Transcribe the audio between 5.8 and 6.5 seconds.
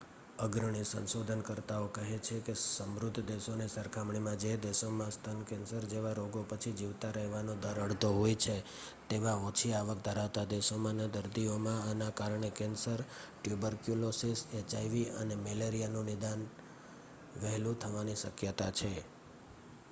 જેવા રોગો